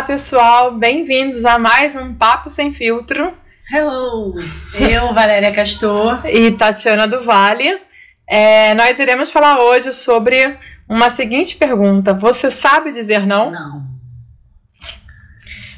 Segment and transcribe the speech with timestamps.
[0.00, 3.34] Olá, pessoal, bem-vindos a mais um Papo Sem Filtro.
[3.70, 4.34] Hello!
[4.74, 6.22] Eu, Valéria Castor.
[6.24, 7.78] e Tatiana do Vale.
[8.26, 10.56] É, nós iremos falar hoje sobre
[10.88, 13.50] uma seguinte pergunta: Você sabe dizer não?
[13.50, 13.84] Não.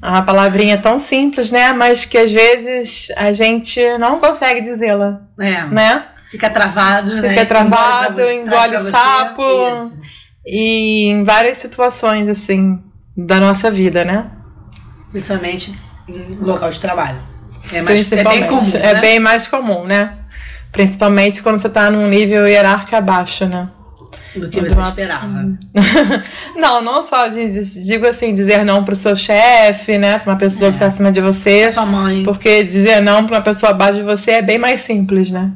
[0.00, 1.72] Uma palavrinha tão simples, né?
[1.72, 6.06] Mas que às vezes a gente não consegue dizê-la, É, né?
[6.30, 7.30] fica travado, né?
[7.30, 9.42] Fica travado, Engole você- engole sapo.
[9.42, 9.98] Isso.
[10.46, 12.80] E em várias situações, assim,
[13.16, 14.26] da nossa vida, né?
[15.10, 15.74] Principalmente
[16.08, 17.18] em local de trabalho.
[17.72, 19.00] É, mais, é bem comum, É né?
[19.00, 20.18] bem mais comum, né?
[20.70, 23.68] Principalmente quando você tá num nível hierárquico abaixo, né?
[24.36, 25.56] Do que você uma- esperava.
[26.56, 30.18] não, não só digo assim, dizer não pro seu chefe, né?
[30.18, 31.68] Pra uma pessoa que tá acima de você.
[31.68, 32.24] Sua mãe.
[32.24, 35.52] Porque dizer não pra uma pessoa abaixo de você é bem mais simples, né?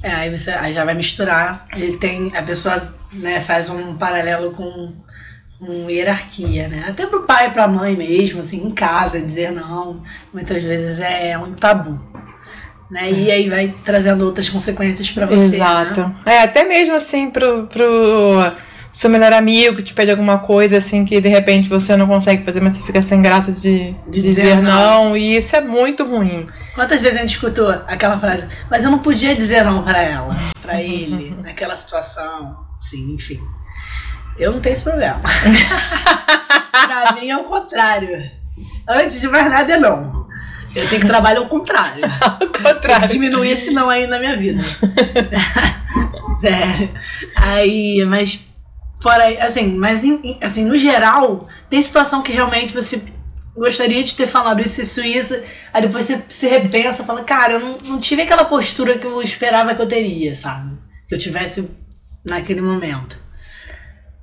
[0.00, 1.66] É, aí você aí já vai misturar.
[1.74, 2.30] Ele tem.
[2.36, 2.80] A pessoa
[3.14, 4.92] né, faz um paralelo com,
[5.64, 6.84] com hierarquia, né?
[6.88, 10.00] Até pro pai e pra mãe mesmo, assim, em casa, dizer não.
[10.34, 12.00] Muitas vezes é um tabu.
[12.90, 13.10] Né?
[13.12, 15.56] E aí vai trazendo outras consequências pra você.
[15.56, 16.00] Exato.
[16.00, 16.14] Né?
[16.26, 18.52] É, até mesmo assim pro, pro
[18.90, 22.42] seu melhor amigo que te pede alguma coisa assim que de repente você não consegue
[22.42, 25.04] fazer, mas você fica sem graça de, De dizer, dizer não.
[25.06, 25.16] não.
[25.16, 26.44] E isso é muito ruim.
[26.74, 30.36] Quantas vezes a gente escutou aquela frase, mas eu não podia dizer não pra ela,
[30.60, 32.56] pra ele, naquela situação.
[32.78, 33.40] Sim, enfim.
[34.38, 35.20] Eu não tenho esse problema.
[36.72, 38.30] pra mim é o contrário.
[38.88, 40.26] Antes de mais nada é não.
[40.74, 42.02] Eu tenho que trabalhar ao contrário.
[42.20, 43.06] Ao contrário.
[43.08, 44.62] diminuir esse não aí na minha vida.
[46.40, 46.90] Sério.
[47.36, 48.40] Aí, mas
[49.02, 53.02] fora assim, mas em- assim, no geral, tem situação que realmente você
[53.54, 55.38] gostaria de ter falado isso, isso, isso,
[55.74, 59.20] aí depois você se repensa, fala, cara, eu não, não tive aquela postura que eu
[59.20, 60.74] esperava que eu teria, sabe?
[61.06, 61.68] Que eu tivesse
[62.24, 63.18] naquele momento.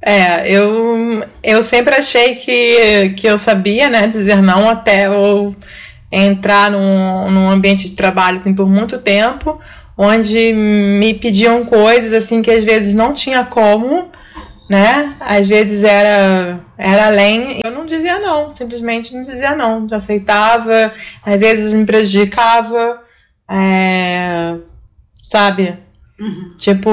[0.00, 5.56] É, eu, eu sempre achei que, que eu sabia, né, dizer não até eu
[6.12, 9.58] entrar num, num ambiente de trabalho assim, por muito tempo,
[9.96, 14.10] onde me pediam coisas assim que às vezes não tinha como,
[14.68, 15.14] né?
[15.20, 17.60] Às vezes era, era além.
[17.64, 19.86] Eu não dizia não, simplesmente não dizia não.
[19.90, 20.92] Eu aceitava,
[21.24, 23.00] às vezes me prejudicava,
[23.50, 24.56] é,
[25.22, 25.78] sabe?
[26.58, 26.90] Tipo,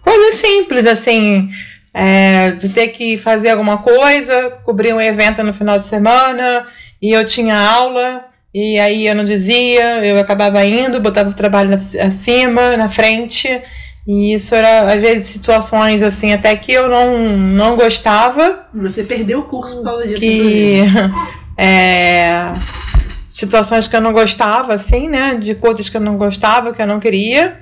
[0.00, 1.48] coisas simples, assim,
[1.94, 6.66] é, de ter que fazer alguma coisa, cobrir um evento no final de semana,
[7.00, 11.70] e eu tinha aula, e aí eu não dizia, eu acabava indo, botava o trabalho
[11.70, 13.62] na- acima, na frente,
[14.06, 19.38] e isso era, às vezes, situações, assim, até que eu não, não gostava, Você perdeu
[19.40, 21.14] o curso por causa disso, que inclusive.
[21.56, 22.52] é,
[23.28, 25.36] situações que eu não gostava, assim, né?
[25.36, 27.56] De coisas que eu não gostava, que eu não queria,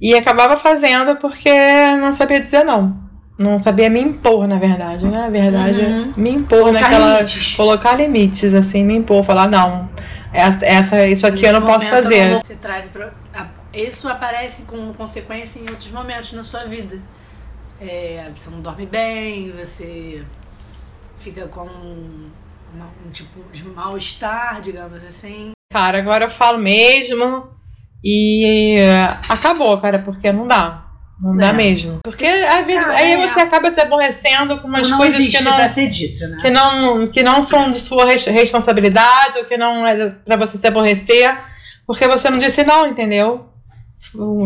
[0.00, 1.50] e acabava fazendo porque
[2.00, 3.05] não sabia dizer não.
[3.38, 5.10] Não sabia me impor, na verdade, né?
[5.18, 6.12] Na verdade, Uhum.
[6.16, 7.12] me impor Colocar naquela.
[7.16, 7.54] limites.
[7.54, 9.90] Colocar limites, assim, me impor, falar, não,
[10.32, 12.30] essa, essa, isso aqui eu não posso fazer.
[12.30, 16.98] não- Você traz pra- a- isso aparece como consequência em outros momentos na sua vida.
[17.78, 20.24] É, você não dorme bem, você
[21.18, 21.60] fica com
[22.74, 25.50] uma- um tipo de mal-estar, digamos assim.
[25.70, 27.48] Cara, agora eu falo mesmo
[28.02, 30.85] e é, acabou, cara, porque não dá.
[31.20, 31.52] Não dá É.
[31.52, 31.98] mesmo.
[32.04, 33.16] Porque às vezes, Cara, aí é.
[33.26, 36.38] você acaba se aborrecendo com umas coisas que não, pra ser dito, né?
[36.42, 40.58] que não que não são de sua res- responsabilidade ou que não é pra você
[40.58, 41.34] se aborrecer,
[41.86, 43.46] porque você não disse não, entendeu?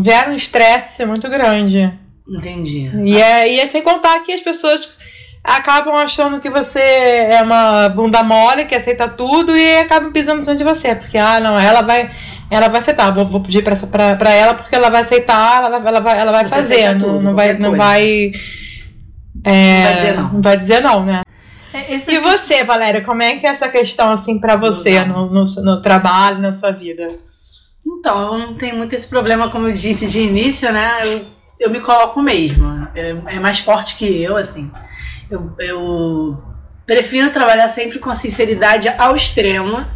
[0.00, 1.92] Vieram um estresse muito grande.
[2.28, 2.88] Entendi.
[3.04, 4.96] E é, e é sem contar que as pessoas
[5.42, 10.44] acabam achando que você é uma bunda mole, que aceita tudo e acabam pisando em
[10.44, 10.94] cima de você.
[10.94, 12.10] Porque, ah, não, ela vai.
[12.50, 15.64] Ela vai aceitar, vou, vou pedir pra, essa- pra, pra ela porque ela vai aceitar,
[15.64, 16.92] ela vai, ela vai, ela vai Você fazer.
[16.94, 17.54] Não, tudo, não vai.
[17.58, 18.32] Não vai,
[19.44, 20.32] é, Não vai dizer não.
[20.32, 21.20] Não vai dizer não, né?
[21.72, 25.04] É, esse E aqui- você, Valéria, como é que é essa questão, assim, pra você
[25.04, 27.06] no, no, no trabalho, na sua vida?
[27.86, 31.00] Então, eu não tenho muito esse problema, como eu disse de início, né?
[31.04, 31.24] Eu,
[31.60, 32.64] eu me coloco mesmo.
[32.94, 34.70] É, é mais forte que eu, assim.
[35.30, 36.42] Eu, eu
[36.84, 39.86] prefiro trabalhar sempre com sinceridade ao extremo.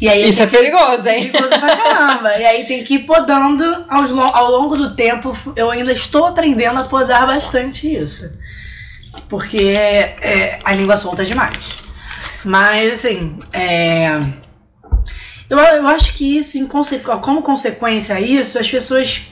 [0.00, 1.30] E aí Isso é perigoso, hein?
[1.30, 2.36] perigoso pra caramba.
[2.36, 5.36] E aí tem que ir podando aos ao longo do tempo.
[5.56, 8.30] Eu ainda estou aprendendo a podar bastante isso.
[9.28, 11.78] Porque é, é, a língua solta demais.
[12.44, 14.10] Mas, assim, é,
[15.48, 19.22] eu, eu acho que isso, conse- como consequência a isso, as pessoas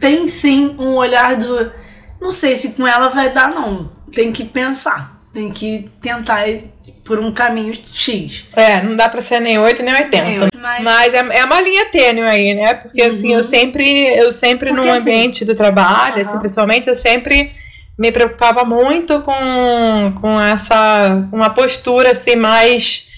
[0.00, 1.72] têm sim um olhar do.
[2.20, 3.92] Não sei se com ela vai dar, não.
[4.12, 5.13] Tem que pensar.
[5.34, 6.70] Tem que tentar ir
[7.04, 8.44] por um caminho X.
[8.54, 10.24] É, não dá pra ser nem 8 nem 80.
[10.24, 12.72] Nem oito, mas- Mas é, é uma linha tênue aí, né?
[12.74, 13.84] Porque assim, eu sempre,
[14.16, 16.20] eu sempre Porque, no assim, ambiente do trabalho, Aham.
[16.26, 17.52] assim, principalmente, eu sempre
[17.98, 23.08] me preocupava muito com, com essa uma postura assim mais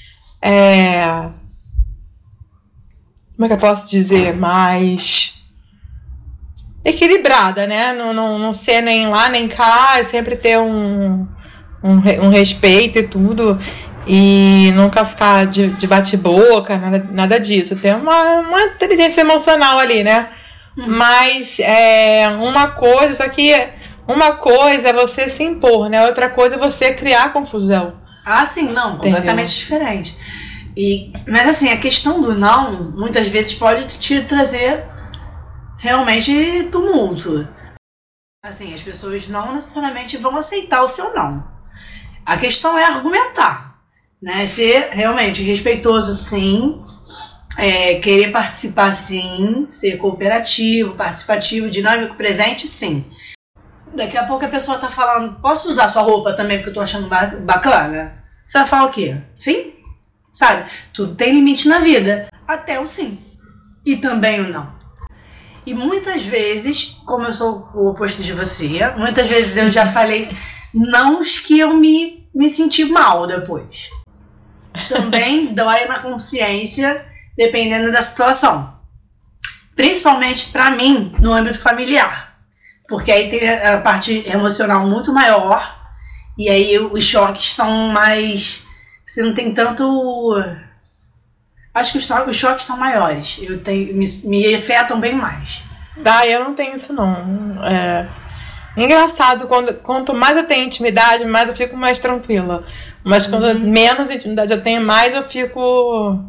[0.42, 1.02] é,
[3.34, 5.34] como é que eu posso dizer mais
[6.84, 7.92] equilibrada, né?
[7.92, 11.26] Não, não, não ser nem lá nem cá, sempre ter um,
[11.86, 13.58] um, um respeito e tudo.
[14.06, 17.74] E nunca ficar de, de bate-boca, nada, nada disso.
[17.74, 20.28] Ter uma, uma inteligência emocional ali, né?
[20.76, 20.84] Uhum.
[20.88, 23.52] Mas é uma coisa, só que
[24.06, 26.06] uma coisa é você se impor, né?
[26.06, 27.94] Outra coisa é você criar confusão.
[28.24, 29.16] Ah, sim, não, Entendeu?
[29.16, 30.16] completamente diferente.
[30.76, 34.84] E, mas assim, a questão do não, muitas vezes pode te trazer
[35.78, 37.48] realmente tumulto.
[38.44, 41.55] Assim, as pessoas não necessariamente vão aceitar o seu não.
[42.26, 43.78] A questão é argumentar,
[44.20, 44.44] né?
[44.48, 46.82] Ser realmente respeitoso, sim.
[47.56, 49.64] É, querer participar, sim.
[49.68, 53.04] Ser cooperativo, participativo, dinâmico, presente, sim.
[53.94, 56.80] Daqui a pouco a pessoa tá falando, posso usar sua roupa também porque eu tô
[56.80, 58.24] achando bacana?
[58.44, 59.22] Você vai falar o quê?
[59.32, 59.74] Sim?
[60.32, 60.68] Sabe?
[60.92, 62.26] Tudo tem limite na vida.
[62.46, 63.18] Até o sim.
[63.84, 64.74] E também o não.
[65.64, 70.28] E muitas vezes, como eu sou o oposto de você, muitas vezes eu já falei
[70.76, 73.88] não que eu me, me senti mal depois.
[74.88, 77.04] Também dói na consciência,
[77.34, 78.76] dependendo da situação.
[79.74, 82.36] Principalmente para mim, no âmbito familiar.
[82.86, 85.74] Porque aí tem a parte emocional muito maior.
[86.38, 88.64] E aí os choques são mais.
[89.04, 90.34] Você não tem tanto.
[91.74, 93.38] Acho que os, os choques são maiores.
[93.40, 95.62] Eu tenho, me, me afetam bem mais.
[96.04, 97.64] Ah, eu não tenho isso não.
[97.64, 98.06] É.
[98.76, 102.64] Engraçado, quando, quanto mais eu tenho intimidade, mais eu fico mais tranquila.
[103.02, 103.70] Mas quando uhum.
[103.70, 105.60] menos intimidade eu tenho, mais eu fico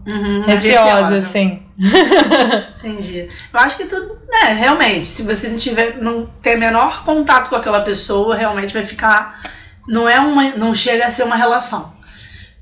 [0.06, 1.64] uhum, receosa, assim.
[2.80, 3.28] Entendi.
[3.54, 7.56] Eu acho que tudo, né, realmente, se você não tiver, não ter menor contato com
[7.56, 9.42] aquela pessoa, realmente vai ficar.
[9.88, 10.50] Não é uma.
[10.52, 11.96] não chega a ser uma relação.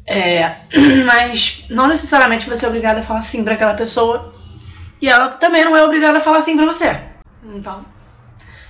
[0.08, 0.56] É,
[1.06, 4.34] mas não necessariamente você é obrigado a falar sim para aquela pessoa.
[5.02, 7.00] E ela também não é obrigada a falar sim para você.
[7.54, 7.86] Então,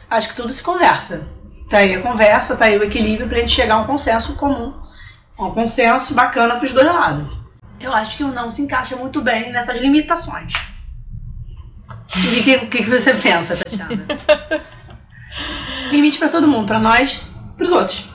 [0.09, 1.27] acho que tudo se conversa.
[1.69, 4.73] Tá aí a conversa, tá aí o equilíbrio pra gente chegar a um consenso comum
[5.39, 7.27] um consenso bacana para os dois lados.
[7.79, 10.53] Eu acho que o não se encaixa muito bem nessas limitações.
[12.15, 14.05] E o que, que, que, você pensa, Tatiana?
[15.91, 17.21] Limite para todo mundo, para nós,
[17.57, 18.05] para os outros.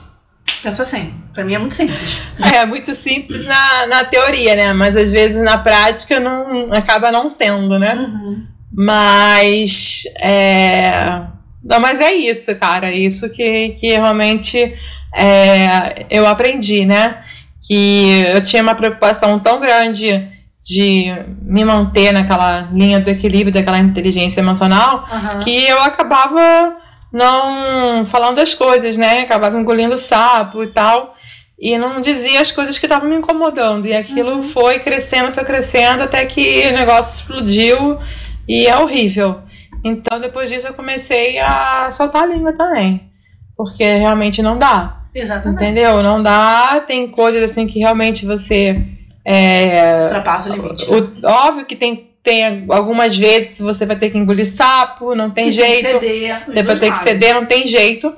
[0.63, 1.13] Pensa assim.
[1.33, 2.19] Para mim é muito simples.
[2.53, 4.73] É, muito simples na, na teoria, né?
[4.73, 7.93] Mas às vezes na prática não acaba não sendo, né?
[7.93, 8.47] Uhum.
[8.73, 11.21] Mas é.
[11.63, 12.87] Não, mas é isso, cara.
[12.87, 14.73] É isso que, que realmente
[15.13, 17.21] é, eu aprendi, né?
[17.67, 20.27] Que eu tinha uma preocupação tão grande
[20.63, 21.11] de
[21.41, 25.39] me manter naquela linha do equilíbrio, daquela inteligência emocional, uhum.
[25.39, 26.73] que eu acabava
[27.11, 29.21] não falando as coisas, né?
[29.21, 31.15] Acabava engolindo sapo e tal.
[31.59, 33.85] E não dizia as coisas que estavam me incomodando.
[33.85, 34.43] E aquilo uhum.
[34.43, 37.99] foi crescendo, foi crescendo, até que o negócio explodiu
[38.47, 39.41] e é horrível.
[39.83, 43.09] Então, depois disso, eu comecei a soltar a língua também.
[43.55, 45.01] Porque realmente não dá.
[45.13, 45.63] Exatamente.
[45.63, 46.01] Entendeu?
[46.01, 46.83] Não dá.
[46.85, 48.81] Tem coisas assim que realmente você.
[49.23, 50.85] É, Ultrapassa o limite.
[50.85, 55.45] O, óbvio que tem, tem algumas vezes você vai ter que engolir sapo, não tem
[55.45, 55.99] que jeito.
[55.99, 58.13] Tem que ceder, você vai ter que ceder, não tem jeito.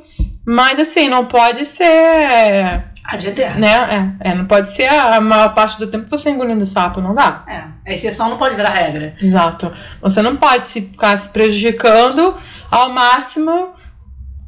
[0.45, 2.92] Mas assim, não pode ser.
[3.05, 3.59] Ad eterno.
[3.59, 4.15] Né?
[4.21, 7.43] É, é, não pode ser a maior parte do tempo você engolindo sapo, não dá.
[7.47, 9.13] É, a exceção não pode virar regra.
[9.21, 9.71] Exato.
[10.01, 12.35] Você não pode se ficar se prejudicando
[12.71, 13.73] ao máximo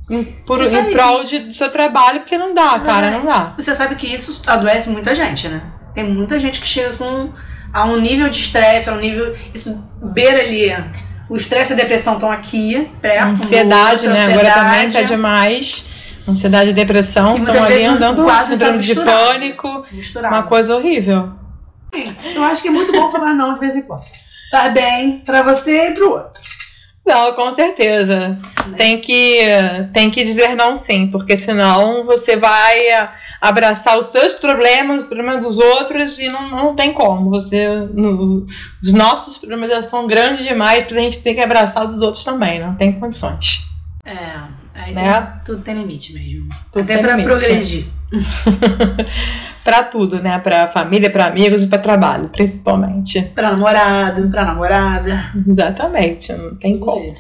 [0.10, 3.54] em, por, em prol de, do seu trabalho, porque não dá, cara, não dá.
[3.58, 5.62] Você sabe que isso adoece muita gente, né?
[5.94, 7.30] Tem muita gente que chega com
[7.74, 9.36] a um nível de estresse, a um nível.
[9.54, 9.84] Isso
[10.14, 10.72] beira ali.
[11.28, 13.30] O estresse e a depressão estão aqui, perto.
[13.30, 14.14] Ansiedade, né?
[14.14, 14.48] Ansiedade.
[14.48, 15.95] Agora também tá demais.
[16.28, 19.86] Ansiedade e depressão estão ali andando quase síndrome de pânico.
[19.92, 20.36] Misturado.
[20.36, 21.32] Uma coisa horrível.
[22.36, 24.04] Eu acho que é muito bom falar não de vez em quando.
[24.52, 26.42] Faz bem pra você e pro outro.
[27.06, 28.30] Não, com certeza.
[28.30, 28.38] Né?
[28.76, 29.40] Tem que,
[29.94, 33.08] tem que dizer não sim, porque senão você vai
[33.40, 37.30] abraçar os seus problemas, os problemas dos outros, e não, não tem como.
[37.30, 38.46] Você, no,
[38.82, 42.60] os nossos problemas já são grandes demais pra gente ter que abraçar os outros também,
[42.60, 43.66] não tem condições.
[44.04, 45.14] É, aí né?
[45.14, 46.50] tem, tudo tem limite mesmo.
[46.72, 47.28] Tudo Até pra limite.
[47.28, 47.86] progredir.
[49.64, 50.38] para tudo, né?
[50.40, 53.22] Para família, para amigos e para trabalho, principalmente.
[53.34, 55.32] Para namorado, para namorada.
[55.48, 57.14] Exatamente, não tem como.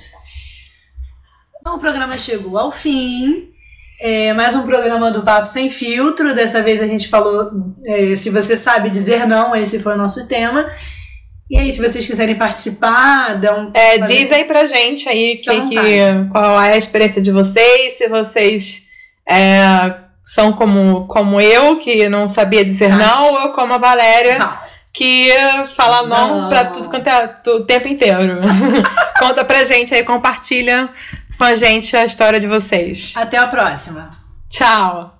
[1.60, 3.50] Então o programa chegou ao fim.
[4.02, 6.36] É, mais um programa do Papo Sem Filtro.
[6.36, 7.50] Dessa vez a gente falou
[7.86, 10.68] é, se você sabe dizer não, esse foi o nosso tema.
[11.50, 13.72] E aí, se vocês quiserem participar, dão.
[13.74, 14.18] É, fazer...
[14.18, 18.88] diz aí pra gente aí que, que, qual é a experiência de vocês, se vocês
[19.30, 24.58] é, são como, como eu, que não sabia dizer não, ou como a Valéria, Não.
[24.92, 25.30] que
[25.76, 26.50] fala não, Não.
[26.50, 28.40] pra tudo quanto é o tempo inteiro.
[29.20, 30.90] Conta pra gente aí, compartilha
[31.38, 33.16] com a gente a história de vocês.
[33.18, 34.10] Até a próxima.
[34.50, 35.15] Tchau!